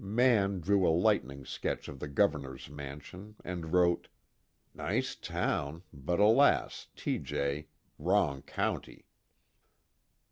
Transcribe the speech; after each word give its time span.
Mann 0.03 0.61
drew 0.61 0.87
a 0.87 0.89
lightning 0.89 1.45
sketch 1.45 1.87
of 1.87 1.99
the 1.99 2.07
Governor's 2.07 2.71
mansion, 2.71 3.35
and 3.45 3.71
wrote: 3.71 4.07
_Nice 4.75 5.15
town, 5.21 5.83
but 5.93 6.19
alas, 6.19 6.87
T. 6.95 7.19
J., 7.19 7.67
wrong 7.99 8.41
county! 8.41 9.05